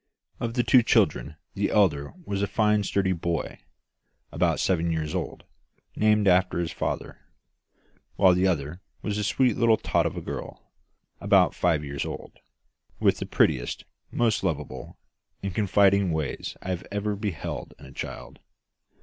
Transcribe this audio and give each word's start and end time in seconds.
Of 0.39 0.55
the 0.55 0.63
two 0.63 0.81
children, 0.81 1.35
the 1.53 1.69
elder 1.69 2.11
was 2.25 2.41
a 2.41 2.47
fine 2.47 2.81
sturdy 2.81 3.11
boy, 3.11 3.59
about 4.31 4.59
seven 4.59 4.91
years 4.91 5.13
old, 5.13 5.43
named 5.95 6.27
after 6.27 6.57
his 6.57 6.71
father; 6.71 7.19
while 8.15 8.33
the 8.33 8.47
other 8.47 8.81
was 9.03 9.19
a 9.19 9.23
sweet 9.23 9.57
little 9.57 9.77
tot 9.77 10.07
of 10.07 10.17
a 10.17 10.21
girl, 10.21 10.71
about 11.19 11.53
five 11.53 11.83
years 11.85 12.03
old, 12.03 12.39
with 12.99 13.19
the 13.19 13.27
prettiest, 13.27 13.85
most 14.09 14.43
lovable, 14.43 14.97
and 15.43 15.53
confiding 15.53 16.11
ways 16.11 16.57
I 16.63 16.69
had 16.69 16.87
ever 16.91 17.15
beheld 17.15 17.75
in 17.77 17.85
a 17.85 17.91
child. 17.91 18.39